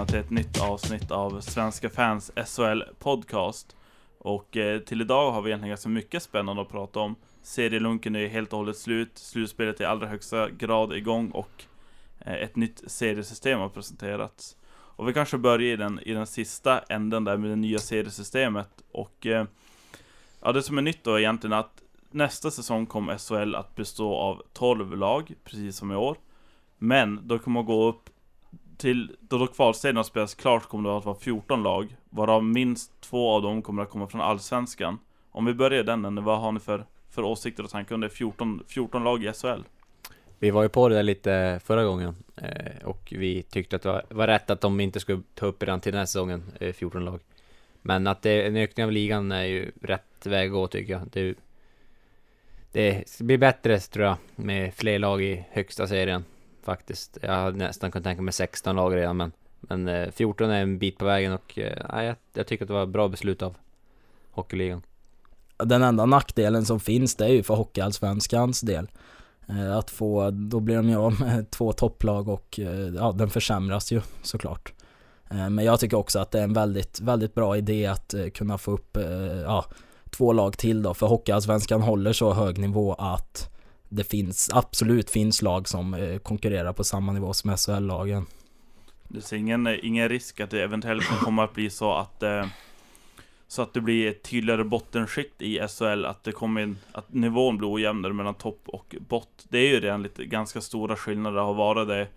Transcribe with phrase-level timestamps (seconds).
[0.00, 3.76] välkomna till ett nytt avsnitt av Svenska fans SHL podcast.
[4.18, 7.16] Och eh, till idag har vi egentligen ganska mycket spännande att prata om.
[7.42, 11.64] Serielunken är helt och hållet slut, slutspelet är i allra högsta grad igång och
[12.18, 14.56] eh, ett nytt seriesystem har presenterats.
[14.70, 18.70] Och vi kanske börjar i den, i den sista änden där med det nya seriesystemet.
[18.92, 19.46] Och eh,
[20.42, 24.14] ja, det som är nytt då är egentligen att nästa säsong kommer SHL att bestå
[24.14, 26.16] av 12 lag, precis som i år.
[26.78, 28.10] Men då kommer att gå upp
[28.80, 33.30] till, då, då kvalserien spelas klart kommer det att vara 14 lag, varav minst två
[33.30, 34.98] av dem kommer att komma från Allsvenskan.
[35.30, 38.08] Om vi börjar den änden, vad har ni för, för åsikter och tankar om det
[38.08, 39.62] 14, 14 lag i SHL?
[40.38, 44.02] Vi var ju på det där lite förra gången eh, och vi tyckte att det
[44.08, 47.04] var, rätt att de inte skulle ta upp redan till den här säsongen, eh, 14
[47.04, 47.20] lag.
[47.82, 51.02] Men att det, en ökning av ligan är ju rätt väg att gå tycker jag.
[51.12, 51.34] Det,
[52.72, 56.24] det blir bättre tror jag med fler lag i högsta serien
[56.64, 57.18] faktiskt.
[57.22, 60.78] Jag hade nästan kunnat tänka mig 16 lag redan men, men eh, 14 är en
[60.78, 63.56] bit på vägen och eh, jag, jag tycker att det var ett bra beslut av
[64.30, 64.82] Hockeyligan.
[65.56, 68.88] Den enda nackdelen som finns det är ju för Hockeyallsvenskans del.
[69.48, 73.30] Eh, att få, då blir de ju av med två topplag och eh, ja, den
[73.30, 74.72] försämras ju såklart.
[75.32, 78.70] Men jag tycker också att det är en väldigt, väldigt bra idé att kunna få
[78.70, 78.96] upp,
[79.44, 79.64] ja,
[80.10, 83.50] två lag till då, för Hockeyallsvenskan håller så hög nivå att
[83.90, 88.26] det finns, absolut finns lag som eh, konkurrerar på samma nivå som SHL-lagen.
[89.08, 92.46] Det ser ingen, ingen risk att det eventuellt kan komma att bli så att eh,
[93.48, 97.58] så att det blir ett tydligare bottenskikt i SHL, att det kommer in, att nivån
[97.58, 99.46] blir ojämnare mellan topp och bott.
[99.48, 102.08] Det är ju redan lite ganska stora skillnader, har varit det.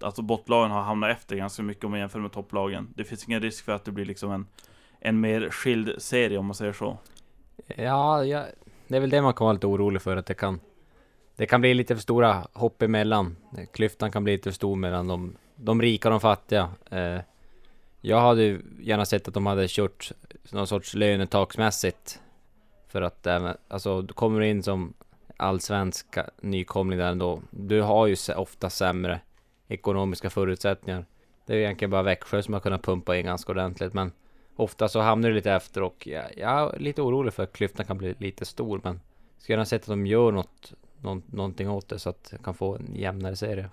[0.00, 2.88] Alltså bottlagen har hamnat efter ganska mycket om man jämför med topplagen.
[2.96, 4.46] Det finns ingen risk för att det blir liksom en,
[5.00, 6.98] en mer skild serie om man säger så.
[7.76, 8.44] Ja, ja,
[8.88, 10.60] det är väl det man kan vara lite orolig för, att det kan
[11.36, 13.36] det kan bli lite för stora hopp emellan.
[13.72, 16.70] Klyftan kan bli lite för stor mellan de, de rika och de fattiga.
[16.90, 17.18] Eh,
[18.00, 20.12] jag hade gärna sett att de hade kört
[20.50, 22.20] någon sorts lönetaksmässigt.
[22.88, 24.94] För att även, alltså, du kommer in som
[25.36, 27.42] allsvenska nykomling där ändå.
[27.50, 29.20] Du har ju ofta sämre
[29.68, 31.06] ekonomiska förutsättningar.
[31.46, 34.12] Det är egentligen bara Växjö som har kunnat pumpa in ganska ordentligt, men
[34.56, 37.86] ofta så hamnar du lite efter och jag, jag är lite orolig för att klyftan
[37.86, 39.00] kan bli lite stor, men
[39.38, 40.72] skulle gärna sett att de gör något
[41.04, 43.70] någon, någonting åt det så att jag kan få en jämnare serie.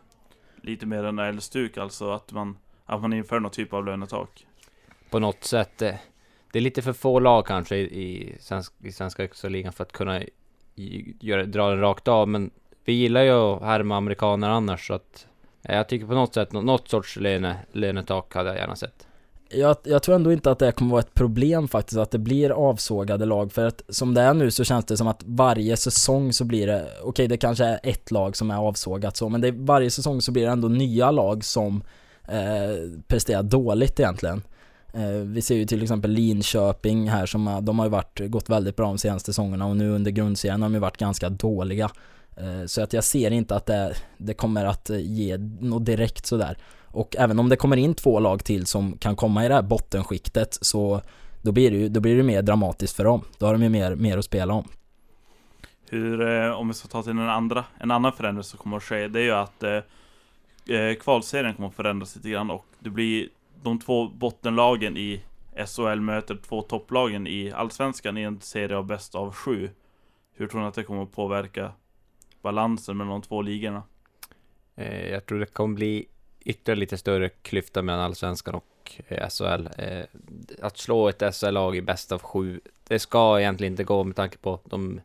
[0.62, 4.48] Lite mer än älgstuk alltså, att man, att man inför någon typ av lönetak?
[5.10, 5.78] På något sätt.
[5.78, 6.00] Det,
[6.52, 9.84] det är lite för få lag kanske i, i, svensk, i svenska högsta ligan för
[9.84, 10.22] att kunna
[10.76, 12.52] i, göra, dra den rakt av, men
[12.86, 15.28] vi gillar ju att härma amerikaner annars så att
[15.62, 19.08] jag tycker på något sätt, något, något sorts löne, lönetak hade jag gärna sett
[19.54, 22.50] jag, jag, tror ändå inte att det kommer vara ett problem faktiskt att det blir
[22.50, 26.34] avsågade lag för att som det är nu så känns det som att varje säsong
[26.34, 29.42] så blir det, okej okay, det kanske är ett lag som är avsågat så men
[29.42, 31.84] det, varje säsong så blir det ändå nya lag som
[32.28, 34.42] eh, presterar dåligt egentligen.
[34.94, 38.76] Eh, vi ser ju till exempel Linköping här som de har ju varit, gått väldigt
[38.76, 41.92] bra de senaste säsongerna och nu under grundserien har de ju varit ganska dåliga.
[42.38, 46.26] Eh, så att jag ser inte att det, det kommer att eh, ge något direkt
[46.26, 46.58] sådär.
[46.86, 49.62] Och även om det kommer in två lag till som kan komma i det här
[49.62, 51.02] bottenskiktet så
[51.42, 53.22] då blir det ju då blir det mer dramatiskt för dem.
[53.38, 54.68] Då har de ju mer, mer att spela om.
[55.90, 58.84] Hur, eh, om vi ska ta till en andra, en annan förändring som kommer att
[58.84, 59.80] ske, det är ju att eh
[61.00, 63.28] kvalserien kommer att förändras lite grann och det blir
[63.64, 65.22] de två bottenlagen i
[65.68, 69.70] SHL möter två topplagen i Allsvenskan i en serie av bäst av sju.
[70.34, 71.72] Hur tror ni att det kommer att påverka
[72.42, 73.84] balansen mellan de två ligorna?
[74.76, 76.06] Eh, jag tror det kommer bli
[76.40, 79.68] ytterligare lite större klyfta mellan allsvenskan och eh, SHL.
[79.78, 80.04] Eh,
[80.62, 84.38] att slå ett SHL-lag i bäst av sju, det ska egentligen inte gå med tanke
[84.38, 85.02] på de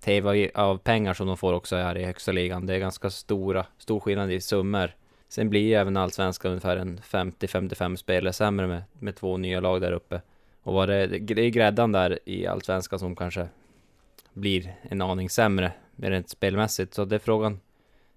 [0.00, 2.66] tv av pengar som de får också här i högsta ligan.
[2.66, 4.90] Det är ganska stora, stor skillnad i summor.
[5.28, 9.80] Sen blir ju även allsvenskan ungefär en 50-55 spelare sämre med, med två nya lag
[9.80, 10.20] där uppe.
[10.62, 13.48] Och vad det, det är gräddan där i allsvenskan som kanske
[14.38, 16.94] blir en aning sämre rent spelmässigt.
[16.94, 17.60] Så det är frågan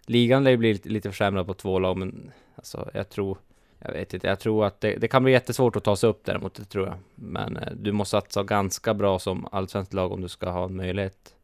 [0.05, 3.37] Ligan lär ju bli lite, försämrad på två lag, men alltså jag tror
[3.79, 6.21] jag vet inte, jag tror att det, det, kan bli jättesvårt att ta sig upp
[6.25, 6.95] däremot, det tror jag.
[7.15, 10.75] Men eh, du måste satsa ganska bra som allsvenskt lag om du ska ha en
[10.75, 11.35] möjlighet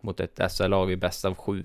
[0.00, 1.64] mot ett SL-lag i bäst av sju.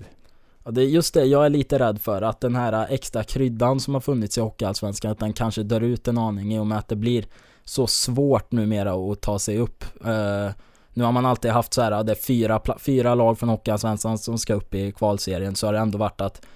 [0.64, 3.24] Ja, det är just det jag är lite rädd för, att den här eh, extra
[3.24, 6.66] kryddan som har funnits i Hockeyallsvenskan, att den kanske dör ut en aning i och
[6.66, 7.26] med att det blir
[7.64, 9.84] så svårt numera att ta sig upp.
[10.04, 10.50] Eh,
[10.96, 14.38] nu har man alltid haft så här, det är fyra, fyra lag från Hockeyallsvenskan som
[14.38, 16.46] ska upp i kvalserien, så har det ändå varit att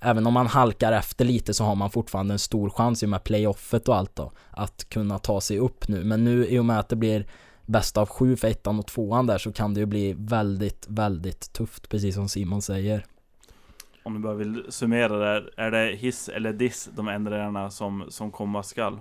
[0.00, 3.10] även om man halkar efter lite så har man fortfarande en stor chans i och
[3.10, 6.04] med playoffet och allt då, att kunna ta sig upp nu.
[6.04, 7.26] Men nu i och med att det blir
[7.66, 11.52] bäst av sju för ettan och tvåan där så kan det ju bli väldigt, väldigt
[11.52, 13.04] tufft, precis som Simon säger.
[14.02, 18.30] om du bara vill summera där, är det hiss eller diss de ändringarna som, som
[18.30, 19.00] komma skall?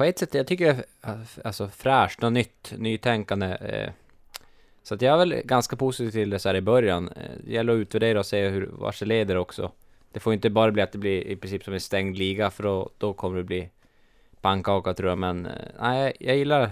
[0.00, 3.46] På ett sätt, jag tycker det är alltså, fräscht och nytt, nytänkande.
[3.46, 3.90] Eh,
[4.82, 7.08] så att jag är väl ganska positiv till det så här i början.
[7.08, 9.72] Eh, det gäller att utvärdera och se hur, vart det leder också.
[10.12, 12.62] Det får inte bara bli att det blir i princip som en stängd liga, för
[12.62, 13.70] då, då kommer det bli
[14.40, 15.18] pannkaka tror jag.
[15.18, 16.70] Men eh, nej, jag gillar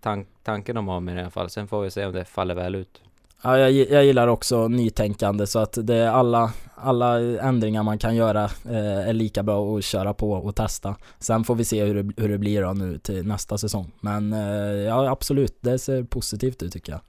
[0.00, 1.50] tank, tanken de har med det i alla fall.
[1.50, 3.02] Sen får vi se om det faller väl ut.
[3.42, 8.16] Ja, jag, jag gillar också nytänkande så att det är alla, alla ändringar man kan
[8.16, 10.96] göra eh, är lika bra att köra på och testa.
[11.18, 13.92] Sen får vi se hur det, hur det blir då nu till nästa säsong.
[14.00, 14.40] Men eh,
[14.86, 17.00] ja, absolut, det ser positivt ut tycker jag.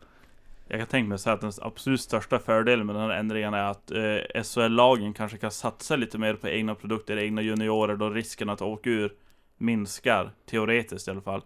[0.67, 3.63] Jag kan tänka mig så att den absolut största fördelen med den här ändringen är
[3.71, 8.49] att eh, SHL-lagen kanske kan satsa lite mer på egna produkter, egna juniorer, då risken
[8.49, 9.13] att åka ur
[9.57, 11.41] minskar, teoretiskt i alla fall.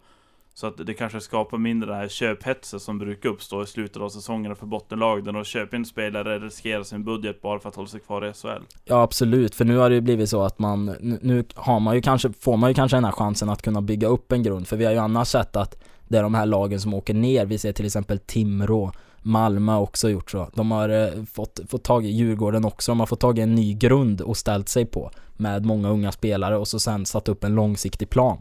[0.58, 4.10] Så att det kanske skapar mindre den här köphetsen som brukar uppstå i slutet av
[4.10, 8.00] säsongerna för bottenlag, där köper in spelare, riskerar sin budget bara för att hålla sig
[8.00, 8.64] kvar i SHL.
[8.86, 10.86] Ja absolut, för nu har det ju blivit så att man,
[11.22, 14.08] nu har man ju kanske, får man ju kanske den här chansen att kunna bygga
[14.08, 16.80] upp en grund, för vi har ju annars sett att det är de här lagen
[16.80, 18.92] som åker ner, vi ser till exempel Timrå,
[19.22, 20.50] Malmö har också gjort så.
[20.54, 23.56] De har eh, fått, fått tag i Djurgården också, de har fått tag i en
[23.56, 27.44] ny grund och ställt sig på med många unga spelare och så sen satt upp
[27.44, 28.38] en långsiktig plan.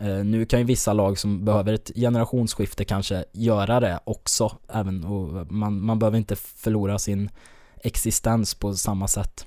[0.00, 5.04] Eh, nu kan ju vissa lag som behöver ett generationsskifte kanske göra det också, även
[5.04, 7.30] och man, man behöver inte förlora sin
[7.82, 9.46] existens på samma sätt.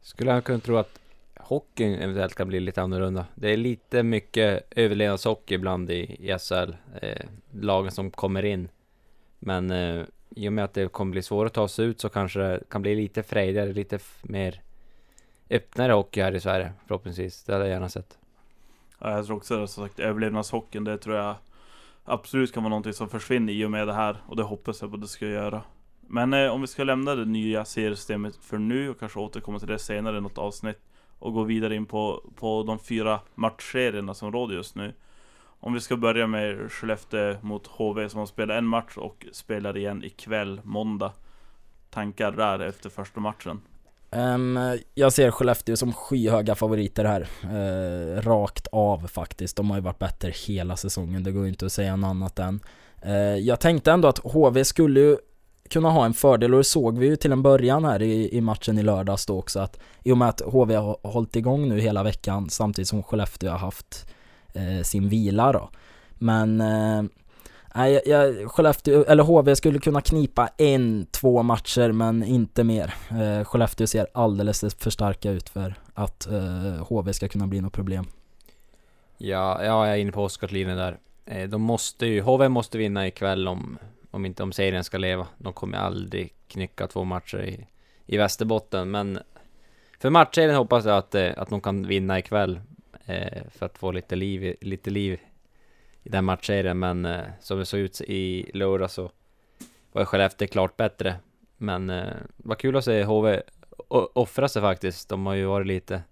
[0.00, 0.98] Skulle jag kunna tro att
[1.36, 3.26] hockeyn eventuellt kan bli lite annorlunda.
[3.34, 8.68] Det är lite mycket överlevnadshockey ibland i, i SHL, eh, lagen som kommer in.
[9.38, 12.08] Men eh, i och med att det kommer bli svårare att ta sig ut så
[12.08, 14.60] kanske det kan bli lite frejdigare, lite mer
[15.50, 17.44] öppnare hockey här i Sverige förhoppningsvis.
[17.44, 18.18] Det hade jag gärna sett.
[19.04, 21.36] Ja, jag tror också det, som sagt överlevnadshockeyn, det tror jag
[22.04, 24.16] absolut kan vara någonting som försvinner i och med det här.
[24.26, 25.62] Och det hoppas jag på att det ska göra.
[26.00, 29.68] Men eh, om vi ska lämna det nya seriesystemet för nu och kanske återkomma till
[29.68, 30.78] det senare i något avsnitt.
[31.18, 34.94] Och gå vidare in på, på de fyra matchserierna som råder just nu.
[35.44, 39.76] Om vi ska börja med Skellefteå mot HV som har spelat en match och spelar
[39.76, 41.12] igen ikväll, måndag.
[41.90, 43.60] Tankar där efter första matchen?
[44.16, 47.28] Um, jag ser Skellefteå som skyhöga favoriter här.
[47.44, 49.56] Uh, rakt av faktiskt.
[49.56, 52.38] De har ju varit bättre hela säsongen, det går ju inte att säga något annat
[52.38, 52.60] än.
[53.06, 55.16] Uh, jag tänkte ändå att HV skulle ju
[55.70, 58.40] kunna ha en fördel och det såg vi ju till en början här i, i
[58.40, 61.80] matchen i lördags då också att i och med att HV har hållit igång nu
[61.80, 64.06] hela veckan samtidigt som Skellefteå har haft
[64.56, 65.70] uh, sin vila då.
[66.18, 66.60] Men
[67.74, 72.94] Nej, jag, Skellefteå, eller HV skulle kunna knipa en, två matcher men inte mer.
[73.10, 77.72] Eh, Skellefteå ser alldeles för starka ut för att eh, HV ska kunna bli något
[77.72, 78.04] problem.
[79.18, 80.98] Ja, ja jag är inne på Oskarslinjen där.
[81.26, 83.78] Eh, de måste ju, HV måste vinna ikväll om,
[84.10, 85.26] om inte om serien ska leva.
[85.38, 87.66] De kommer aldrig knycka två matcher i,
[88.06, 89.18] i Västerbotten, men
[89.98, 92.60] för matchserien hoppas jag att, eh, att de kan vinna ikväll.
[93.06, 95.20] Eh, för att få lite liv, lite liv
[96.02, 99.10] i den matchserien, men eh, som det såg ut i lördag så
[99.92, 101.14] var Skellefteå klart bättre.
[101.56, 103.42] Men eh, vad kul att se HV
[103.88, 105.08] offra sig faktiskt.
[105.08, 106.02] De har ju varit lite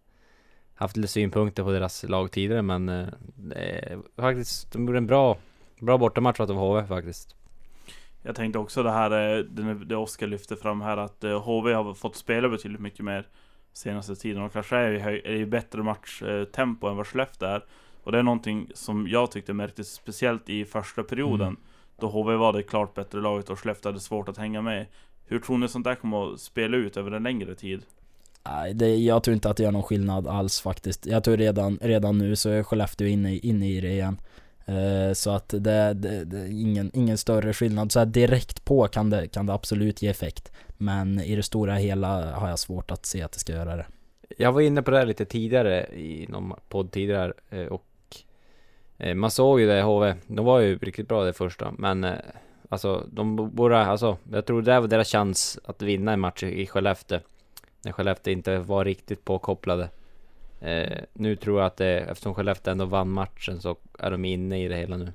[0.80, 5.36] haft lite synpunkter på deras lag tidigare, men eh, faktiskt, de gjorde en bra,
[5.80, 7.36] bra bortamatch av HV faktiskt.
[8.22, 11.94] Jag tänkte också det här, eh, det Oskar lyfte fram här, att eh, HV har
[11.94, 13.26] fått spela betydligt mycket mer
[13.72, 17.64] senaste tiden och kanske är i, är i bättre matchtempo än vad Skellefteå är.
[18.02, 21.48] Och det är någonting som jag tyckte märktes speciellt i första perioden.
[21.48, 21.60] Mm.
[22.00, 24.86] Då HV var det klart bättre laget och Skellefteå hade svårt att hänga med.
[25.26, 27.82] Hur tror ni sånt där kommer att spela ut över en längre tid?
[28.44, 31.06] Nej, det, jag tror inte att det gör någon skillnad alls faktiskt.
[31.06, 34.20] Jag tror redan, redan nu så är Skellefteå inne, inne i det igen.
[34.68, 37.92] Uh, så att det, det, det, är ingen, ingen större skillnad.
[37.92, 40.52] Så här direkt på kan det, kan det absolut ge effekt.
[40.76, 43.86] Men i det stora hela har jag svårt att se att det ska göra det.
[44.38, 47.89] Jag var inne på det här lite tidigare i någon podd tidigare eh, och Eh,
[49.00, 52.04] Eh, man såg ju det i HV, de var ju riktigt bra det första, men
[52.04, 52.14] eh,
[52.68, 56.66] alltså de borde, alltså jag tror det var deras chans att vinna en match i
[56.66, 57.20] Skellefteå.
[57.82, 59.88] När Skellefteå inte var riktigt påkopplade.
[60.60, 64.64] Eh, nu tror jag att det, eftersom Skellefteå ändå vann matchen så är de inne
[64.64, 65.12] i det hela nu.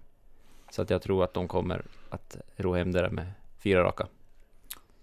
[0.69, 3.25] Så att jag tror att de kommer att ro hem det där med
[3.63, 4.07] fyra raka.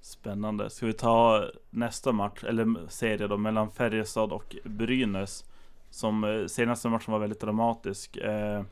[0.01, 0.71] Spännande.
[0.71, 5.45] Ska vi ta nästa match, eller serie då, mellan Färjestad och Brynäs?
[5.93, 8.17] Som eh, senaste matchen var väldigt dramatisk.
[8.17, 8.63] Eh,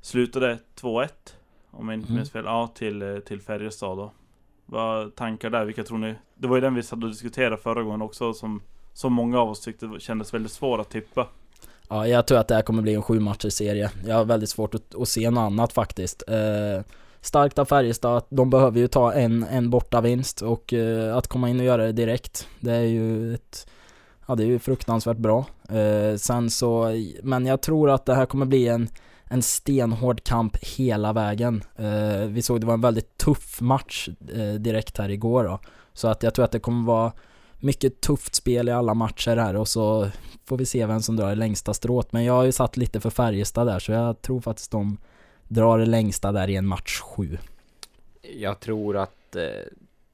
[0.00, 1.08] slutade 2-1
[1.70, 2.44] om jag inte minns mm.
[2.44, 2.44] fel.
[2.44, 4.10] Ja, till, eh, till Färjestad då.
[4.66, 5.64] Vad tankar där?
[5.64, 6.14] Vilka tror ni?
[6.34, 8.62] Det var ju den vi satt och diskuterade förra gången också som,
[8.92, 11.26] som många av oss tyckte kändes väldigt svår att tippa.
[11.88, 13.90] Ja, jag tror att det här kommer bli en sju matcher serie.
[14.06, 16.22] Jag har väldigt svårt att, att se något annat faktiskt.
[16.28, 16.84] Eh,
[17.20, 21.48] starkt av Färjestad de behöver ju ta en, en borta vinst och eh, att komma
[21.48, 23.66] in och göra det direkt, det är ju ett
[24.30, 25.46] Ja det är ju fruktansvärt bra.
[25.68, 26.92] Eh, sen så,
[27.22, 28.88] men jag tror att det här kommer bli en,
[29.24, 31.62] en stenhård kamp hela vägen.
[31.76, 35.58] Eh, vi såg det var en väldigt tuff match eh, direkt här igår då.
[35.92, 37.12] Så att jag tror att det kommer vara
[37.58, 40.10] mycket tufft spel i alla matcher här och så
[40.44, 42.12] får vi se vem som drar det längsta strået.
[42.12, 44.98] Men jag har ju satt lite för Färjestad där så jag tror faktiskt de
[45.48, 47.38] drar det längsta där i en match 7.
[48.22, 49.42] Jag tror att eh,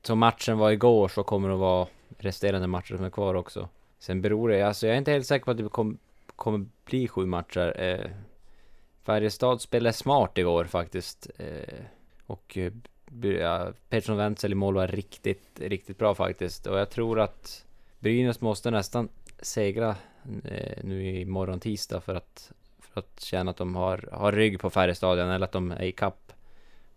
[0.03, 1.87] som matchen var igår så kommer det vara
[2.19, 3.69] resterande matcher som är kvar också.
[4.05, 5.99] Sen beror det, alltså jag är inte helt säker på att det kom,
[6.37, 7.81] kommer bli sju matcher.
[7.81, 8.11] Eh,
[9.03, 11.31] Färjestad spelade smart igår faktiskt.
[11.39, 11.85] Eh,
[12.27, 12.73] och eh,
[13.41, 16.67] ja, Pettersson Wenzel i mål var riktigt, riktigt bra faktiskt.
[16.67, 17.65] Och jag tror att
[17.99, 19.09] Brynäs måste nästan
[19.39, 19.97] segra
[20.45, 24.71] eh, nu imorgon tisdag för att, för att känna att de har, har rygg på
[24.71, 26.33] Färjestad eller att de är i kapp.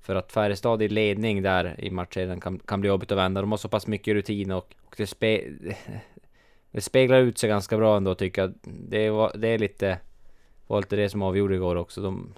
[0.01, 3.41] För att Färjestad i ledning där i matchen kan, kan bli jobbigt att vända.
[3.41, 5.43] De har så pass mycket rutin och, och det, spe,
[6.77, 8.53] det speglar ut sig ganska bra ändå tycker jag.
[8.63, 9.99] Det, var, det är lite,
[10.67, 12.01] var lite det som avgjorde igår också.
[12.01, 12.33] De,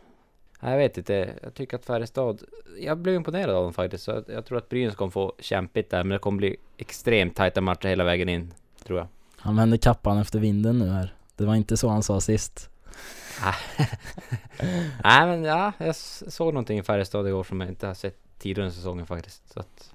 [0.60, 2.44] jag vet inte, jag tycker att Färjestad,
[2.80, 4.04] jag blev imponerad av dem faktiskt.
[4.04, 7.62] Så jag, tror att Brynäs kommer få kämpigt där, men det kommer bli extremt tajta
[7.62, 8.54] matcher hela vägen in,
[8.84, 9.08] tror jag.
[9.38, 11.14] Han vänder kappan efter vinden nu här.
[11.36, 12.70] Det var inte så han sa sist.
[15.04, 18.66] Nej men ja, jag såg någonting i Färjestad igår som jag inte har sett tidigare
[18.66, 19.54] under säsongen faktiskt.
[19.54, 19.94] Så att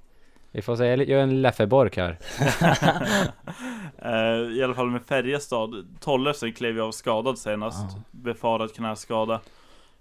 [0.54, 2.18] vi får se, jag gör en Leffe Bork här.
[4.04, 5.86] uh, I alla fall med Färjestad.
[6.00, 7.86] Tollefsen klev ju av skadad senast.
[7.90, 8.02] Ja.
[8.10, 9.40] Befarad knäskada.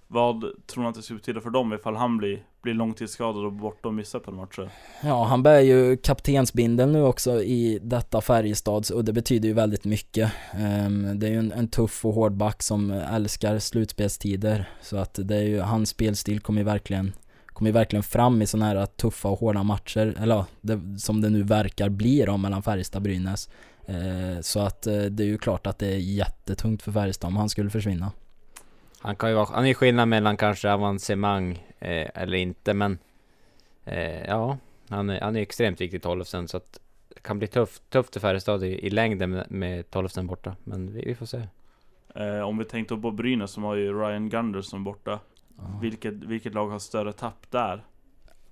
[0.08, 3.54] Vad tror ni att det skulle betyda för dem ifall han blir, blir långtidsskadad och
[3.54, 4.60] borta och missar på en match?
[5.04, 9.86] Ja, han bär ju kaptensbindeln nu också i detta Färjestads och det betyder ju väldigt
[9.86, 10.32] mycket.
[10.86, 14.70] Um, det är ju en, en, tuff och hård back som älskar slutspelstider.
[14.82, 17.14] Så att det är ju, hans spelstil kommer ju verkligen
[17.54, 21.30] kommer ju verkligen fram i sådana här tuffa och hårda matcher, eller det, som det
[21.30, 23.50] nu verkar bli då mellan Färjestad och Brynäs.
[23.86, 27.38] Eh, så att eh, det är ju klart att det är jättetungt för Färjestad om
[27.38, 28.12] han skulle försvinna.
[29.00, 32.98] Han kan ju vara, han är skillnad mellan kanske avancemang eh, eller inte men
[33.86, 34.58] eh, Ja,
[34.90, 36.80] han är, han är extremt viktig Tollefsen så att
[37.16, 40.56] det kan bli tufft, tufft för Färjestad i, i längden med, med Tollefsen borta.
[40.64, 41.48] Men vi, vi får se.
[42.16, 45.20] Eh, om vi tänkte på Brynäs som har ju Ryan Gunderson borta.
[45.58, 45.80] Ja.
[45.82, 47.84] Vilket, vilket lag har större tapp där?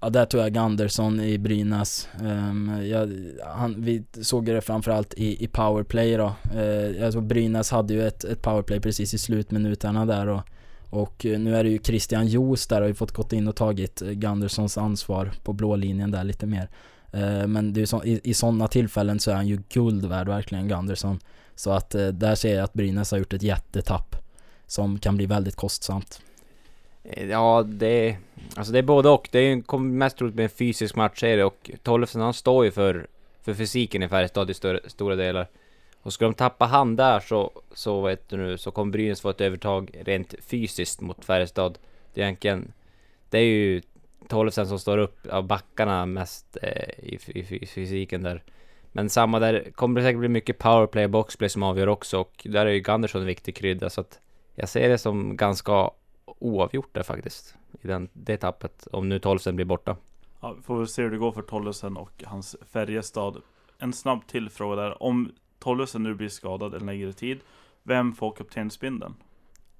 [0.03, 2.09] Ja, där tror jag Gunderson i Brynäs.
[2.21, 3.09] Um, jag,
[3.55, 6.33] han, vi såg det framförallt i, i powerplay då.
[6.55, 10.41] Uh, såg Brynäs hade ju ett, ett powerplay precis i slutminuterna där och,
[10.89, 13.55] och nu är det ju Christian Joos där och har ju fått gått in och
[13.55, 16.69] tagit Gundersons ansvar på blå linjen där lite mer.
[17.15, 20.27] Uh, men det är så, i, i sådana tillfällen så är han ju guld värd
[20.27, 21.19] verkligen Gunderson.
[21.55, 24.15] Så att uh, där ser jag att Brynäs har gjort ett jättetapp
[24.67, 26.21] som kan bli väldigt kostsamt.
[27.03, 28.17] Eh, ja, det...
[28.55, 29.29] Alltså det är både och.
[29.31, 33.07] Det är ju mest troligt med en fysisk matchserie och Tollefsen han står ju för,
[33.41, 35.47] för fysiken i Färjestad i större, stora delar.
[36.01, 39.29] Och ska de tappa han där så, så vet du nu, så kommer Brynäs få
[39.29, 41.77] ett övertag rent fysiskt mot Färjestad.
[42.13, 42.73] Det är egentligen...
[43.29, 43.81] Det är ju
[44.27, 48.43] Tollefsen som står upp av backarna mest eh, i, i, i, fysiken där.
[48.91, 52.47] Men samma där, kommer det säkert bli mycket powerplay och boxplay som avgör också och
[52.49, 54.19] där är ju Gunderson en viktig krydda så att
[54.55, 55.89] jag ser det som ganska
[56.41, 57.55] oavgjort där faktiskt.
[57.81, 58.87] I den, det tappet.
[58.91, 59.97] Om nu tolvsen blir borta.
[60.41, 63.41] Ja, vi får väl se hur det går för Tollesen och hans Färjestad.
[63.77, 65.03] En snabb till fråga där.
[65.03, 67.39] Om Tollesen nu blir skadad en längre tid.
[67.83, 69.15] Vem får kaptensbindeln?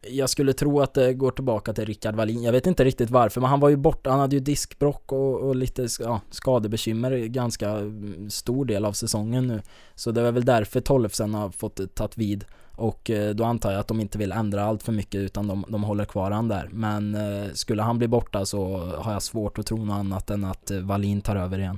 [0.07, 2.43] Jag skulle tro att det går tillbaka till Rickard Wallin.
[2.43, 4.09] Jag vet inte riktigt varför, men han var ju borta.
[4.09, 9.47] Han hade ju diskbrock och, och lite ja, skadebekymmer ganska mm, stor del av säsongen
[9.47, 9.61] nu.
[9.95, 12.45] Så det är väl därför Tollefsen har fått tagit vid.
[12.75, 15.65] Och eh, då antar jag att de inte vill ändra allt för mycket utan de,
[15.67, 16.69] de håller kvar han där.
[16.71, 20.43] Men eh, skulle han bli borta så har jag svårt att tro något annat än
[20.43, 21.77] att eh, Wallin tar över igen.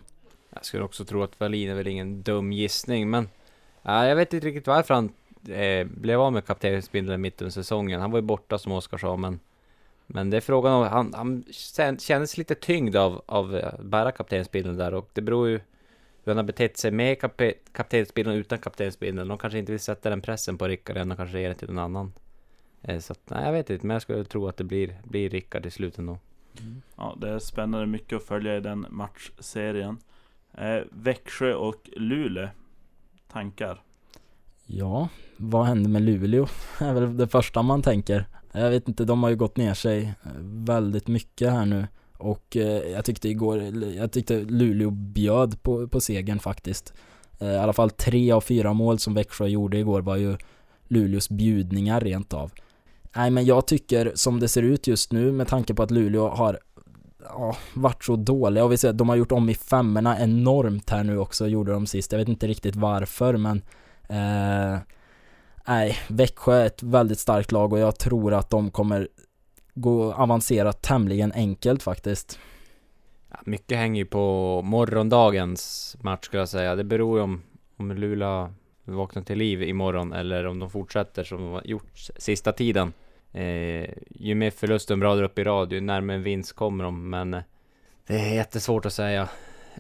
[0.53, 3.29] Jag skulle också tro att Wallin är väl ingen dum gissning men
[3.83, 5.11] äh, Jag vet inte riktigt varför han
[5.49, 8.01] eh, blev av med kaptensbindeln mitt under säsongen.
[8.01, 9.39] Han var ju borta som Oskar sa men
[10.07, 11.43] Men det är frågan om, han, han
[11.99, 15.59] kändes lite tyngd av, av eh, bära kaptensbindeln där och det beror ju
[16.23, 19.27] hur han har betett sig med kap kaptensbindeln och utan kaptensbindeln.
[19.27, 21.67] De kanske inte vill sätta den pressen på Rickard än och kanske ge den till
[21.67, 22.13] någon annan.
[22.81, 25.29] Eh, så att, nej, jag vet inte, men jag skulle tro att det blir, blir
[25.29, 26.17] Rickard i slutet ändå.
[26.59, 26.81] Mm.
[26.95, 29.97] Ja, det är spännande mycket att följa i den matchserien.
[30.53, 32.49] Eh, Växjö och Luleå.
[33.27, 33.81] Tankar?
[34.65, 36.47] Ja, vad händer med Luleå?
[36.79, 38.27] Det är väl det första man tänker.
[38.51, 41.87] Jag vet inte, de har ju gått ner sig eh, väldigt mycket här nu.
[42.17, 43.61] Och eh, jag tyckte igår,
[43.97, 46.93] jag tyckte Luleå bjöd på, på segern faktiskt.
[47.39, 50.37] Eh, I alla fall tre av fyra mål som Växjö gjorde igår var ju
[50.87, 52.51] Luleås bjudningar rent av.
[53.15, 56.29] Nej men jag tycker som det ser ut just nu med tanke på att Luleå
[56.29, 56.59] har
[57.23, 60.89] ja, varit så dåliga och vi ser att de har gjort om i femmorna enormt
[60.89, 62.11] här nu också, gjorde de sist.
[62.11, 63.61] Jag vet inte riktigt varför men
[64.09, 64.77] eh,
[65.67, 69.07] Nej, Växjö är ett väldigt starkt lag och jag tror att de kommer
[69.73, 72.39] gå avancera tämligen enkelt faktiskt.
[73.29, 76.75] Ja, mycket hänger ju på morgondagens match skulle jag säga.
[76.75, 77.41] Det beror ju om,
[77.77, 82.51] om Luleå vaknar till liv imorgon eller om de fortsätter som de har gjort sista
[82.51, 82.93] tiden.
[83.31, 87.09] Eh, ju mer förlust de radar upp i rad, ju närmare en vinst kommer de,
[87.09, 87.31] men
[88.07, 89.29] det är jättesvårt att säga.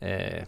[0.01, 0.43] Eh,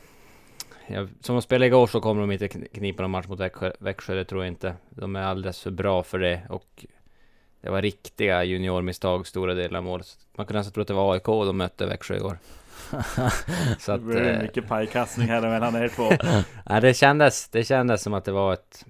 [0.88, 4.16] ja, som de spelade igår så kommer de inte knipa någon match mot Växjö, Växjö,
[4.16, 4.74] det tror jag inte.
[4.90, 6.86] De är alldeles för bra för det och
[7.62, 10.08] det var riktiga juniormisstag stora delar av målet.
[10.36, 12.38] Man kunde nästan tro att det var AIK de mötte Växjö igår.
[13.80, 16.12] så att, det är mycket pajkastning här mellan er två.
[16.66, 18.86] ja, det kändes, det kändes som att det var ett,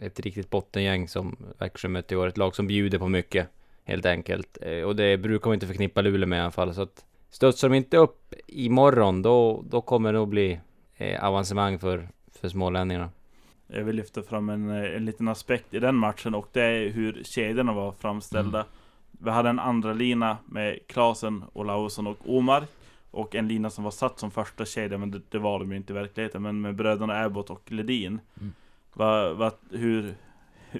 [0.00, 2.26] ett riktigt bottengäng som Växjö mötte i år.
[2.26, 3.48] Ett lag som bjuder på mycket,
[3.84, 4.58] helt enkelt.
[4.62, 6.74] Eh, och det brukar man inte förknippa Luleå med i alla fall.
[6.74, 10.60] Så att studsar de inte upp imorgon, då, då kommer det nog bli
[11.00, 12.08] eh, avancemang för,
[12.40, 13.10] för smålänningarna.
[13.66, 16.88] Jag vill lyfta fram en, eh, en liten aspekt i den matchen och det är
[16.88, 18.58] hur kedjorna var framställda.
[18.58, 18.70] Mm.
[19.10, 22.64] Vi hade en andra lina med Klasen, Olausson och Omar
[23.10, 25.76] och en lina som var satt som första kedja, men det, det, var de ju
[25.76, 26.42] inte i verkligheten.
[26.42, 28.20] Men med bröderna Abbott och Ledin.
[28.40, 28.52] Mm.
[28.94, 30.14] Va, va, hur,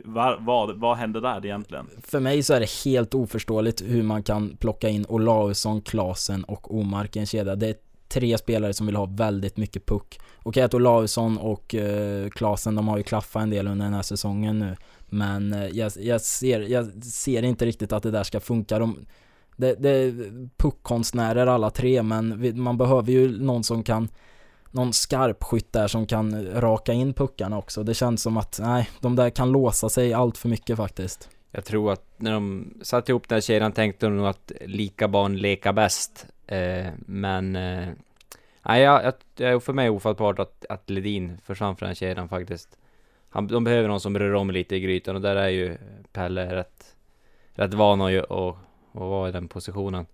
[0.04, 1.86] va, vad, vad hände där egentligen?
[2.02, 6.74] För mig så är det helt oförståeligt hur man kan plocka in Olausson, Klasen och
[6.74, 7.56] Omark i en kedja.
[7.56, 7.76] Det är
[8.10, 10.20] tre spelare som vill ha väldigt mycket puck.
[10.42, 14.02] Okej att Olausson och eh, Klasen, de har ju klaffat en del under den här
[14.02, 14.76] säsongen nu.
[15.06, 18.78] Men eh, jag, jag, ser, jag ser inte riktigt att det där ska funka.
[18.78, 19.06] De,
[19.56, 24.08] det, det är puckkonstnärer alla tre, men man behöver ju någon som kan
[24.70, 27.82] någon skarpskytt där som kan raka in puckarna också.
[27.82, 31.28] Det känns som att, nej, de där kan låsa sig allt för mycket faktiskt.
[31.50, 35.08] Jag tror att när de satte ihop den här kedjan tänkte de nog att lika
[35.08, 36.26] barn leka bäst.
[36.46, 37.56] Eh, men...
[37.56, 37.88] Eh,
[38.62, 42.78] nej, jag, jag, för mig är ofattbart att, att Ledin försvann från den kedjan faktiskt.
[43.28, 45.78] Han, de behöver någon som rör om lite i grytan och där är ju
[46.12, 46.96] Pelle rätt,
[47.52, 48.56] rätt van att, och,
[48.92, 50.06] och vara i den positionen.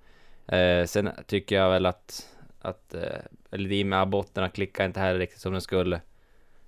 [0.46, 2.28] Eh, sen tycker jag väl att,
[2.60, 6.00] att eh, Ledin med abotterna klickar inte heller riktigt som den skulle.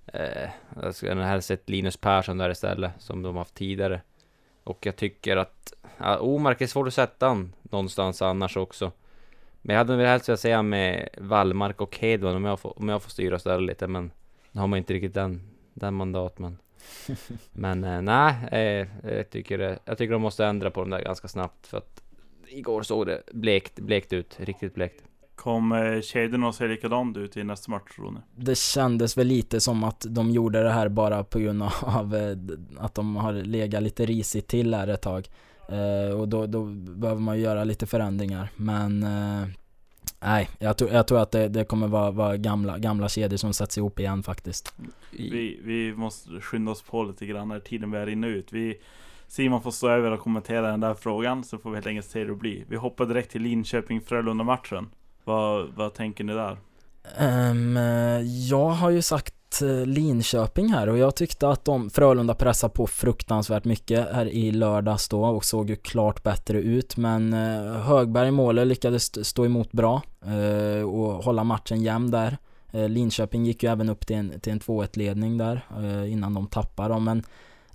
[0.05, 0.49] Eh,
[0.81, 4.01] jag skulle hellre sett Linus Persson där istället, som de haft tidigare.
[4.63, 8.91] Och jag tycker att, ja, Omark är svårt att sätta han någonstans annars också.
[9.69, 12.89] Men jag hade väl helst velat säga med Wallmark och Hedman om jag får, om
[12.89, 14.11] jag får styra och ställa lite, men
[14.51, 15.41] nu har man inte riktigt den,
[15.73, 16.57] den mandat, men
[17.51, 21.27] men eh, nej, eh, jag, tycker, jag tycker de måste ändra på dem där ganska
[21.27, 22.03] snabbt för att
[22.47, 25.03] igår såg det blekt, blekt ut, riktigt blekt.
[25.35, 28.19] Kommer kedjorna att se likadant ut i nästa match tror ni?
[28.35, 32.37] Det kändes väl lite som att de gjorde det här bara på grund av eh,
[32.77, 35.29] att de har legat lite risigt till här ett tag.
[35.71, 38.49] Eh, och då, då behöver man göra lite förändringar.
[38.55, 39.47] Men eh,
[40.21, 43.53] Nej, jag tror, jag tror att det, det kommer vara, vara, gamla, gamla kedjor som
[43.53, 44.73] sätts ihop igen faktiskt.
[45.11, 48.53] Vi, vi måste skynda oss på lite grann när tiden börjar rinna ut.
[48.53, 48.79] Vi,
[49.27, 52.19] Simon får stå över och kommentera den där frågan, så får vi helt enkelt se
[52.19, 52.65] hur det blir.
[52.67, 54.89] Vi hoppar direkt till Linköping-Frölunda-matchen.
[55.23, 56.57] Vad, vad tänker ni där?
[57.19, 57.77] Um,
[58.49, 62.87] jag har ju sagt Eh, Linköping här och jag tyckte att de Frölunda pressade på
[62.87, 68.27] fruktansvärt mycket här i lördags då och såg ju klart bättre ut men eh, Högberg
[68.27, 72.37] i målet lyckades stå emot bra eh, och hålla matchen jämn där.
[72.71, 75.65] Linköping gick ju även upp till en, till en 2-1 ledning där
[76.05, 77.23] innan de tappade dem men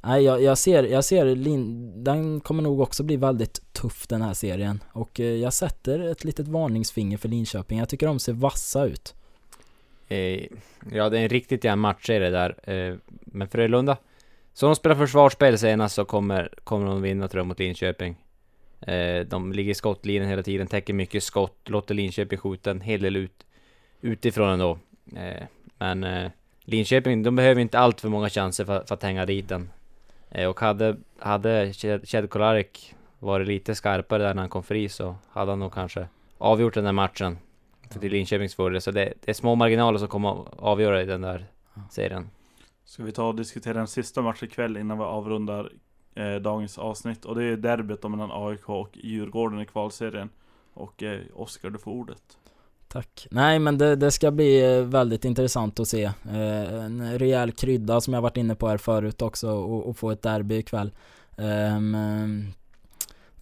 [0.05, 4.23] Nej, jag, jag, ser, jag ser Lin, den kommer nog också bli väldigt tuff den
[4.23, 7.79] här serien och jag sätter ett litet varningsfinger för Linköping.
[7.79, 9.15] Jag tycker de ser vassa ut.
[10.15, 10.47] Eh,
[10.93, 12.71] ja, det är en riktigt jämn matchserie där.
[12.71, 13.97] Eh, men Frölunda,
[14.53, 18.17] så de spelar försvarsspel senast så kommer, kommer de vinna tror jag mot Linköping.
[18.81, 23.03] Eh, de ligger i skottlinjen hela tiden, täcker mycket skott, låter Linköping skjuta en hel
[23.03, 23.47] del ut,
[24.01, 24.79] utifrån ändå.
[25.17, 25.47] Eh,
[25.79, 26.31] men eh,
[26.65, 29.71] Linköping, de behöver inte allt för många chanser för, för att hänga dit den.
[30.31, 31.73] Eh, och hade, hade
[32.05, 36.09] Chad Kolarik varit lite skarpare där när han kom fri så hade han nog kanske
[36.39, 37.39] avgjort den där matchen
[38.01, 38.81] till Linköpings fördel.
[38.81, 41.47] Så det, det, är små marginaler som kommer att avgöra i den där
[41.91, 42.31] serien.
[42.85, 45.73] Ska vi ta och diskutera den sista matchen ikväll innan vi avrundar
[46.15, 47.25] eh, dagens avsnitt.
[47.25, 50.31] Och det är derbyt mellan AIK och Djurgården i kvalserien.
[50.75, 52.39] Och eh, Oskar, du får ordet.
[52.89, 53.27] Tack.
[53.31, 56.05] Nej men det, det, ska bli eh, väldigt intressant att se.
[56.05, 60.11] Eh, en rejäl krydda som jag varit inne på här förut också och, och få
[60.11, 60.93] ett derby ikväll.
[61.37, 61.97] Um,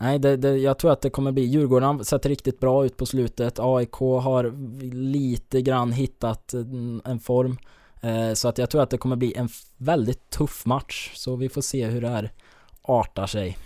[0.02, 2.96] Nej, det, det, jag tror att det kommer bli, Djurgården har sett riktigt bra ut
[2.96, 3.58] på slutet.
[3.58, 4.52] AIK har
[4.94, 6.54] lite grann hittat
[7.04, 7.58] en form.
[8.00, 11.10] Eh, så att jag tror att det kommer bli en väldigt tuff match.
[11.14, 12.30] Så vi får se hur det här
[12.82, 13.58] artar sig.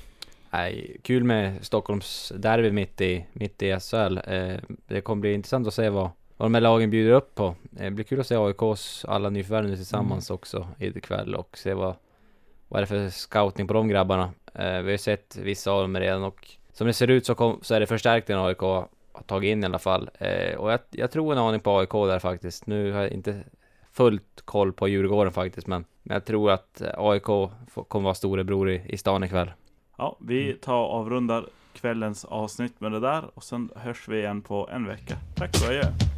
[0.51, 4.19] Nej, kul med Stockholms derby mitt i, mitt i SHL.
[4.27, 7.47] Eh, det kommer bli intressant att se vad, vad de här lagen bjuder upp på.
[7.77, 11.75] Eh, det blir kul att se AIKs alla nyförvärv nu tillsammans också ikväll och se
[11.75, 11.95] vad,
[12.69, 14.31] vad är det för scouting på de grabbarna.
[14.59, 17.59] Eh, vi har sett vissa av dem redan och som det ser ut så, kom,
[17.63, 18.89] så är det förstärkningen AIK har
[19.27, 20.11] tagit in i alla fall.
[20.19, 22.67] Eh, och jag, jag tror en aning på AIK där faktiskt.
[22.67, 23.45] Nu har jag inte
[23.93, 27.25] fullt koll på Djurgården faktiskt, men, men jag tror att AIK
[27.89, 29.51] kommer vara storebror i, i stan ikväll.
[29.99, 34.43] Ja, vi tar och avrundar kvällens avsnitt med det där och sen hörs vi igen
[34.43, 35.17] på en vecka.
[35.37, 36.16] Tack och adjö!